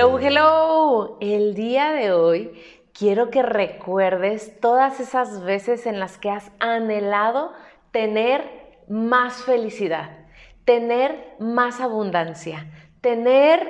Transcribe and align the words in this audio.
Hello, 0.00 0.16
hello. 0.20 1.18
El 1.20 1.56
día 1.56 1.90
de 1.90 2.12
hoy 2.12 2.52
quiero 2.96 3.32
que 3.32 3.42
recuerdes 3.42 4.60
todas 4.60 5.00
esas 5.00 5.42
veces 5.42 5.86
en 5.86 5.98
las 5.98 6.18
que 6.18 6.30
has 6.30 6.52
anhelado 6.60 7.52
tener 7.90 8.48
más 8.88 9.42
felicidad, 9.42 10.28
tener 10.64 11.34
más 11.40 11.80
abundancia, 11.80 12.70
tener 13.00 13.68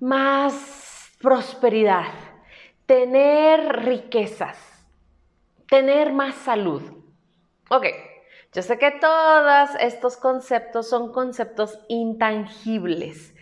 más 0.00 1.12
prosperidad, 1.22 2.08
tener 2.86 3.84
riquezas, 3.84 4.58
tener 5.68 6.12
más 6.12 6.34
salud. 6.34 6.82
Ok, 7.70 7.86
yo 8.52 8.62
sé 8.62 8.76
que 8.76 8.90
todos 8.90 9.70
estos 9.78 10.16
conceptos 10.16 10.88
son 10.88 11.12
conceptos 11.12 11.78
intangibles. 11.86 13.36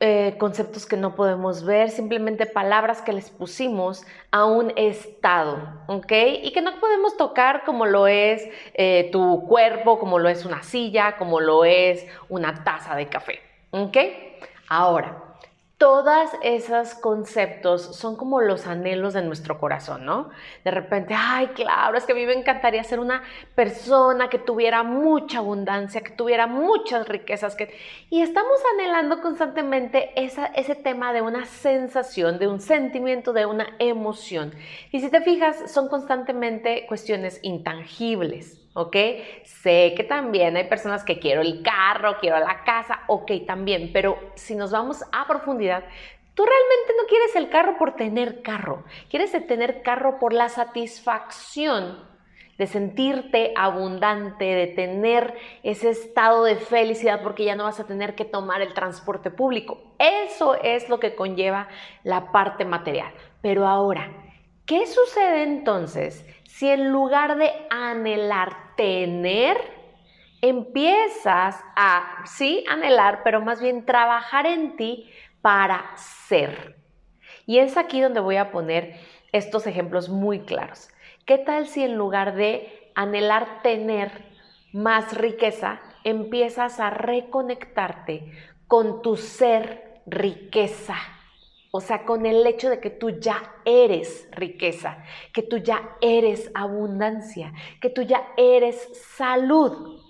Eh, 0.00 0.36
conceptos 0.38 0.86
que 0.86 0.96
no 0.96 1.16
podemos 1.16 1.64
ver, 1.64 1.90
simplemente 1.90 2.46
palabras 2.46 3.02
que 3.02 3.12
les 3.12 3.30
pusimos 3.30 4.06
a 4.30 4.44
un 4.44 4.72
estado, 4.76 5.58
¿ok? 5.88 6.12
Y 6.44 6.52
que 6.52 6.60
no 6.60 6.78
podemos 6.78 7.16
tocar 7.16 7.64
como 7.64 7.84
lo 7.84 8.06
es 8.06 8.48
eh, 8.74 9.08
tu 9.10 9.44
cuerpo, 9.48 9.98
como 9.98 10.20
lo 10.20 10.28
es 10.28 10.44
una 10.44 10.62
silla, 10.62 11.16
como 11.16 11.40
lo 11.40 11.64
es 11.64 12.06
una 12.28 12.62
taza 12.62 12.94
de 12.94 13.08
café, 13.08 13.40
¿ok? 13.72 13.96
Ahora, 14.68 15.27
todas 15.78 16.32
esos 16.42 16.94
conceptos 16.94 17.96
son 17.96 18.16
como 18.16 18.40
los 18.40 18.66
anhelos 18.66 19.14
de 19.14 19.22
nuestro 19.22 19.60
corazón, 19.60 20.04
¿no? 20.04 20.30
De 20.64 20.72
repente, 20.72 21.14
ay, 21.16 21.46
claro, 21.54 21.96
es 21.96 22.04
que 22.04 22.12
a 22.12 22.14
mí 22.16 22.26
me 22.26 22.34
encantaría 22.34 22.82
ser 22.82 22.98
una 22.98 23.22
persona 23.54 24.28
que 24.28 24.40
tuviera 24.40 24.82
mucha 24.82 25.38
abundancia, 25.38 26.00
que 26.00 26.10
tuviera 26.10 26.48
muchas 26.48 27.08
riquezas, 27.08 27.54
que... 27.54 27.72
y 28.10 28.22
estamos 28.22 28.58
anhelando 28.74 29.22
constantemente 29.22 30.10
ese 30.16 30.74
tema 30.74 31.12
de 31.12 31.22
una 31.22 31.46
sensación, 31.46 32.40
de 32.40 32.48
un 32.48 32.60
sentimiento, 32.60 33.32
de 33.32 33.46
una 33.46 33.68
emoción. 33.78 34.52
Y 34.90 34.98
si 34.98 35.10
te 35.10 35.20
fijas, 35.20 35.70
son 35.70 35.88
constantemente 35.88 36.86
cuestiones 36.88 37.38
intangibles. 37.42 38.67
¿Ok? 38.78 38.96
Sé 39.44 39.92
que 39.96 40.04
también 40.04 40.56
hay 40.56 40.68
personas 40.68 41.04
que 41.04 41.18
quiero 41.18 41.40
el 41.40 41.62
carro, 41.62 42.18
quiero 42.20 42.38
la 42.38 42.62
casa, 42.64 43.00
ok, 43.08 43.32
también, 43.46 43.90
pero 43.92 44.18
si 44.34 44.54
nos 44.54 44.70
vamos 44.70 45.04
a 45.12 45.26
profundidad, 45.26 45.84
tú 46.34 46.44
realmente 46.44 46.92
no 46.96 47.06
quieres 47.08 47.34
el 47.34 47.50
carro 47.50 47.76
por 47.76 47.96
tener 47.96 48.42
carro, 48.42 48.84
quieres 49.10 49.32
tener 49.46 49.82
carro 49.82 50.18
por 50.20 50.32
la 50.32 50.48
satisfacción 50.48 52.06
de 52.56 52.66
sentirte 52.66 53.52
abundante, 53.56 54.44
de 54.44 54.66
tener 54.68 55.34
ese 55.62 55.90
estado 55.90 56.44
de 56.44 56.56
felicidad 56.56 57.22
porque 57.22 57.44
ya 57.44 57.56
no 57.56 57.64
vas 57.64 57.80
a 57.80 57.86
tener 57.86 58.14
que 58.14 58.24
tomar 58.24 58.62
el 58.62 58.74
transporte 58.74 59.30
público. 59.30 59.94
Eso 59.98 60.56
es 60.56 60.88
lo 60.88 60.98
que 60.98 61.14
conlleva 61.14 61.68
la 62.02 62.32
parte 62.32 62.64
material. 62.64 63.12
Pero 63.42 63.66
ahora, 63.66 64.10
¿qué 64.66 64.86
sucede 64.86 65.44
entonces 65.44 66.26
si 66.48 66.68
en 66.68 66.90
lugar 66.90 67.38
de 67.38 67.52
anhelar 67.70 68.67
tener, 68.78 69.58
empiezas 70.40 71.60
a, 71.74 72.22
sí, 72.26 72.64
anhelar, 72.70 73.22
pero 73.24 73.40
más 73.40 73.60
bien 73.60 73.84
trabajar 73.84 74.46
en 74.46 74.76
ti 74.76 75.10
para 75.42 75.96
ser. 75.96 76.76
Y 77.44 77.58
es 77.58 77.76
aquí 77.76 78.00
donde 78.00 78.20
voy 78.20 78.36
a 78.36 78.52
poner 78.52 79.00
estos 79.32 79.66
ejemplos 79.66 80.08
muy 80.08 80.40
claros. 80.40 80.90
¿Qué 81.26 81.38
tal 81.38 81.66
si 81.66 81.82
en 81.82 81.96
lugar 81.96 82.36
de 82.36 82.92
anhelar 82.94 83.62
tener 83.62 84.12
más 84.72 85.12
riqueza, 85.12 85.80
empiezas 86.04 86.78
a 86.78 86.90
reconectarte 86.90 88.30
con 88.68 89.02
tu 89.02 89.16
ser 89.16 90.02
riqueza? 90.06 90.94
O 91.70 91.80
sea, 91.80 92.04
con 92.04 92.24
el 92.24 92.46
hecho 92.46 92.70
de 92.70 92.80
que 92.80 92.90
tú 92.90 93.10
ya 93.10 93.42
eres 93.64 94.26
riqueza, 94.32 95.04
que 95.34 95.42
tú 95.42 95.58
ya 95.58 95.96
eres 96.00 96.50
abundancia, 96.54 97.52
que 97.80 97.90
tú 97.90 98.02
ya 98.02 98.22
eres 98.38 98.88
salud. 99.16 100.00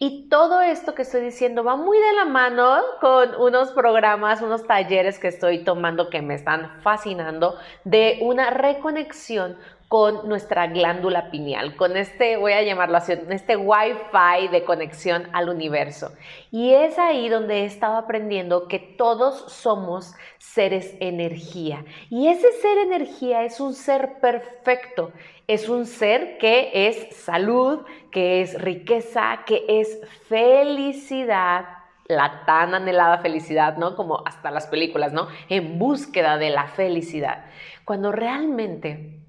Y 0.00 0.28
todo 0.28 0.60
esto 0.62 0.94
que 0.94 1.02
estoy 1.02 1.20
diciendo 1.20 1.64
va 1.64 1.76
muy 1.76 1.98
de 1.98 2.12
la 2.14 2.24
mano 2.24 2.80
con 3.00 3.34
unos 3.36 3.72
programas, 3.72 4.42
unos 4.42 4.66
talleres 4.66 5.18
que 5.18 5.28
estoy 5.28 5.64
tomando 5.64 6.10
que 6.10 6.22
me 6.22 6.34
están 6.34 6.80
fascinando 6.82 7.56
de 7.84 8.18
una 8.22 8.50
reconexión 8.50 9.56
con 9.94 10.28
nuestra 10.28 10.66
glándula 10.66 11.30
pineal, 11.30 11.76
con 11.76 11.96
este, 11.96 12.36
voy 12.36 12.52
a 12.52 12.64
llamarlo 12.64 12.96
así, 12.96 13.12
este 13.30 13.56
Wi-Fi 13.56 14.48
de 14.48 14.64
conexión 14.64 15.28
al 15.32 15.48
universo. 15.48 16.10
Y 16.50 16.72
es 16.72 16.98
ahí 16.98 17.28
donde 17.28 17.60
he 17.60 17.64
estado 17.64 17.96
aprendiendo 17.96 18.66
que 18.66 18.80
todos 18.80 19.52
somos 19.52 20.12
seres 20.38 20.96
energía. 20.98 21.84
Y 22.10 22.26
ese 22.26 22.50
ser 22.60 22.78
energía 22.78 23.44
es 23.44 23.60
un 23.60 23.72
ser 23.72 24.18
perfecto, 24.20 25.12
es 25.46 25.68
un 25.68 25.86
ser 25.86 26.38
que 26.38 26.88
es 26.88 27.14
salud, 27.14 27.82
que 28.10 28.40
es 28.40 28.60
riqueza, 28.60 29.44
que 29.46 29.64
es 29.68 30.00
felicidad, 30.28 31.66
la 32.08 32.42
tan 32.46 32.74
anhelada 32.74 33.18
felicidad, 33.18 33.76
¿no? 33.76 33.94
Como 33.94 34.26
hasta 34.26 34.50
las 34.50 34.66
películas, 34.66 35.12
¿no? 35.12 35.28
En 35.48 35.78
búsqueda 35.78 36.36
de 36.36 36.50
la 36.50 36.66
felicidad. 36.66 37.44
Cuando 37.84 38.10
realmente 38.10 39.20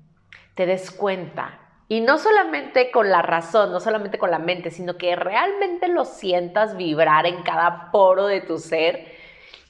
te 0.56 0.66
des 0.66 0.92
cuenta. 0.92 1.60
Y 1.88 2.02
no 2.02 2.18
solamente 2.18 2.90
con 2.90 3.12
la 3.12 3.22
razón, 3.22 3.72
no 3.72 3.80
solamente 3.80 4.18
con 4.18 4.32
la 4.32 4.40
mente, 4.40 4.72
sino 4.72 4.98
que 4.98 5.16
realmente 5.16 5.88
lo 5.88 6.04
sientas 6.04 6.76
vibrar 6.76 7.28
en 7.28 7.44
cada 7.44 7.92
poro 7.92 8.26
de 8.26 8.42
tu 8.42 8.58
ser, 8.58 9.06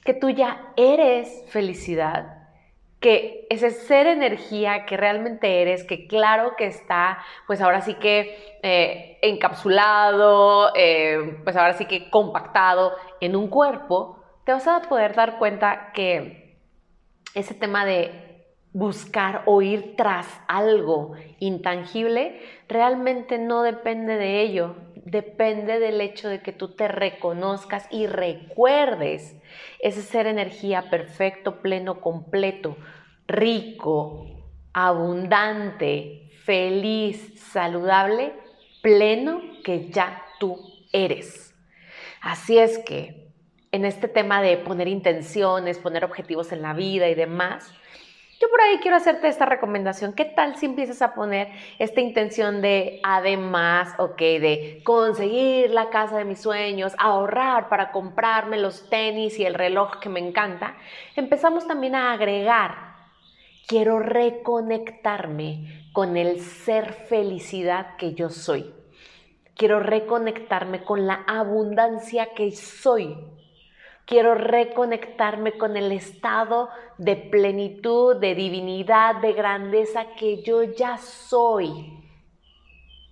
que 0.04 0.14
tú 0.14 0.30
ya 0.30 0.72
eres 0.76 1.44
felicidad, 1.48 2.48
que 3.00 3.46
ese 3.50 3.70
ser 3.70 4.06
energía 4.06 4.86
que 4.86 4.96
realmente 4.96 5.60
eres, 5.60 5.84
que 5.84 6.06
claro 6.06 6.56
que 6.56 6.66
está, 6.66 7.18
pues 7.46 7.60
ahora 7.60 7.82
sí 7.82 7.94
que 7.94 8.58
eh, 8.62 9.18
encapsulado, 9.20 10.72
eh, 10.74 11.38
pues 11.44 11.54
ahora 11.56 11.74
sí 11.74 11.84
que 11.84 12.08
compactado 12.08 12.94
en 13.20 13.36
un 13.36 13.48
cuerpo, 13.48 14.22
te 14.44 14.52
vas 14.52 14.66
a 14.66 14.80
poder 14.82 15.14
dar 15.14 15.38
cuenta 15.38 15.92
que 15.92 16.56
ese 17.34 17.52
tema 17.52 17.84
de 17.84 18.35
buscar 18.76 19.42
o 19.46 19.62
ir 19.62 19.96
tras 19.96 20.28
algo 20.48 21.12
intangible, 21.38 22.38
realmente 22.68 23.38
no 23.38 23.62
depende 23.62 24.18
de 24.18 24.42
ello, 24.42 24.76
depende 24.96 25.78
del 25.78 25.98
hecho 26.02 26.28
de 26.28 26.42
que 26.42 26.52
tú 26.52 26.74
te 26.74 26.86
reconozcas 26.86 27.88
y 27.90 28.06
recuerdes 28.06 29.34
ese 29.78 30.02
ser 30.02 30.26
energía 30.26 30.90
perfecto, 30.90 31.62
pleno, 31.62 32.02
completo, 32.02 32.76
rico, 33.26 34.26
abundante, 34.74 36.28
feliz, 36.44 37.32
saludable, 37.50 38.34
pleno 38.82 39.40
que 39.64 39.88
ya 39.88 40.22
tú 40.38 40.60
eres. 40.92 41.54
Así 42.20 42.58
es 42.58 42.78
que 42.80 43.30
en 43.72 43.86
este 43.86 44.06
tema 44.06 44.42
de 44.42 44.58
poner 44.58 44.88
intenciones, 44.88 45.78
poner 45.78 46.04
objetivos 46.04 46.52
en 46.52 46.60
la 46.60 46.74
vida 46.74 47.08
y 47.08 47.14
demás, 47.14 47.72
yo 48.40 48.50
por 48.50 48.60
ahí 48.60 48.78
quiero 48.82 48.98
hacerte 48.98 49.28
esta 49.28 49.46
recomendación. 49.46 50.12
¿Qué 50.12 50.26
tal 50.26 50.56
si 50.56 50.66
empiezas 50.66 51.00
a 51.00 51.14
poner 51.14 51.48
esta 51.78 52.02
intención 52.02 52.60
de, 52.60 53.00
además, 53.02 53.94
ok, 53.98 54.18
de 54.18 54.82
conseguir 54.84 55.70
la 55.70 55.88
casa 55.88 56.18
de 56.18 56.26
mis 56.26 56.40
sueños, 56.40 56.92
ahorrar 56.98 57.70
para 57.70 57.92
comprarme 57.92 58.58
los 58.58 58.90
tenis 58.90 59.38
y 59.38 59.46
el 59.46 59.54
reloj 59.54 60.00
que 60.00 60.10
me 60.10 60.20
encanta? 60.20 60.76
Empezamos 61.14 61.66
también 61.66 61.94
a 61.94 62.12
agregar, 62.12 62.94
quiero 63.66 64.00
reconectarme 64.00 65.88
con 65.92 66.18
el 66.18 66.40
ser 66.40 66.92
felicidad 66.92 67.96
que 67.96 68.12
yo 68.12 68.28
soy. 68.28 68.74
Quiero 69.54 69.80
reconectarme 69.80 70.84
con 70.84 71.06
la 71.06 71.24
abundancia 71.26 72.34
que 72.34 72.50
soy 72.50 73.16
Quiero 74.06 74.34
reconectarme 74.34 75.58
con 75.58 75.76
el 75.76 75.92
estado 75.92 76.70
de 76.96 77.16
plenitud, 77.16 78.16
de 78.16 78.34
divinidad, 78.34 79.16
de 79.16 79.32
grandeza 79.32 80.12
que 80.18 80.42
yo 80.42 80.62
ya 80.62 80.96
soy. 80.96 81.92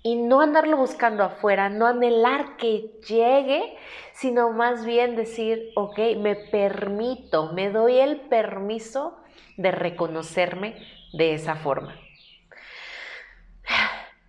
y 0.07 0.17
no 0.17 0.43
andarlo 0.43 0.77
buscando 0.77 1.25
afuera, 1.25 1.71
no 1.71 1.87
anhelar 1.87 2.59
que 2.59 2.91
llegue, 3.09 3.75
sino 4.13 4.51
más 4.51 4.85
bien 4.85 5.17
decir, 5.17 5.71
ok, 5.77 5.99
me 6.19 6.37
permito, 6.37 7.55
me 7.55 7.71
doy 7.71 7.99
el 7.99 8.21
permiso 8.21 9.19
de 9.57 9.71
reconocerme 9.71 10.77
de 11.15 11.33
esa 11.33 11.57
forma. 11.57 11.99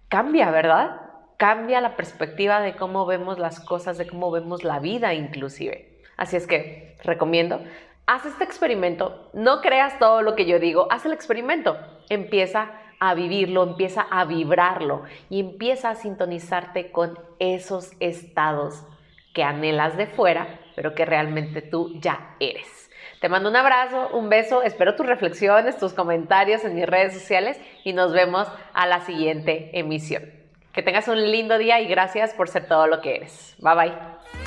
Cambia, 0.07 0.49
¿verdad? 0.49 1.01
Cambia 1.35 1.81
la 1.81 1.97
perspectiva 1.97 2.61
de 2.61 2.77
cómo 2.77 3.05
vemos 3.05 3.37
las 3.37 3.59
cosas, 3.59 3.97
de 3.97 4.07
cómo 4.07 4.31
vemos 4.31 4.63
la 4.63 4.79
vida 4.79 5.13
inclusive. 5.13 5.94
Así 6.17 6.35
es 6.35 6.47
que 6.47 6.97
recomiendo, 7.03 7.61
haz 8.05 8.25
este 8.25 8.43
experimento, 8.43 9.29
no 9.33 9.61
creas 9.61 9.99
todo 9.99 10.21
lo 10.21 10.35
que 10.35 10.45
yo 10.45 10.59
digo, 10.59 10.87
haz 10.91 11.05
el 11.05 11.13
experimento, 11.13 11.77
empieza 12.09 12.71
a 12.99 13.13
vivirlo, 13.13 13.63
empieza 13.63 14.05
a 14.09 14.25
vibrarlo 14.25 15.03
y 15.29 15.39
empieza 15.39 15.89
a 15.89 15.95
sintonizarte 15.95 16.91
con 16.91 17.19
esos 17.39 17.91
estados 17.99 18.85
que 19.33 19.43
anhelas 19.43 19.97
de 19.97 20.07
fuera, 20.07 20.59
pero 20.75 20.95
que 20.95 21.05
realmente 21.05 21.61
tú 21.61 21.99
ya 21.99 22.35
eres. 22.39 22.89
Te 23.19 23.29
mando 23.29 23.49
un 23.49 23.55
abrazo, 23.55 24.09
un 24.13 24.29
beso, 24.29 24.61
espero 24.61 24.95
tus 24.95 25.05
reflexiones, 25.05 25.77
tus 25.77 25.93
comentarios 25.93 26.63
en 26.63 26.75
mis 26.75 26.85
redes 26.85 27.13
sociales 27.13 27.59
y 27.83 27.93
nos 27.93 28.13
vemos 28.13 28.47
a 28.73 28.87
la 28.87 29.01
siguiente 29.01 29.71
emisión. 29.77 30.23
Que 30.73 30.83
tengas 30.83 31.07
un 31.07 31.21
lindo 31.31 31.57
día 31.57 31.79
y 31.79 31.87
gracias 31.87 32.33
por 32.33 32.49
ser 32.49 32.67
todo 32.67 32.87
lo 32.87 33.01
que 33.01 33.15
eres. 33.15 33.55
Bye 33.59 33.75
bye. 33.75 34.44